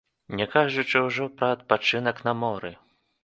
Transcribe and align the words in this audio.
Не 0.37 0.45
кажучы 0.53 1.01
ўжо 1.07 1.27
пра 1.41 1.51
адпачынак 1.57 2.25
на 2.31 2.33
моры. 2.41 2.75